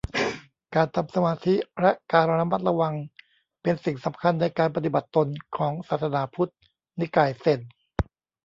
[0.75, 2.95] การทำสมาธิและการระมัดระวัง
[3.61, 5.27] เป็นสิ่งสำคัญในการปฏิบัติตน
[5.57, 6.51] ของศาสนาพุทธ
[6.99, 7.59] นิกายเซน